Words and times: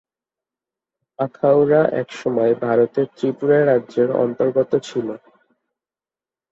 আখাউড়া 1.19 1.81
এক 2.01 2.09
সময় 2.13 2.53
ভারতের 2.63 3.07
ত্রিপুরা 3.15 3.59
রাজ্যের 3.65 4.09
অন্তর্গত 4.23 4.71
ছিল। 4.87 5.07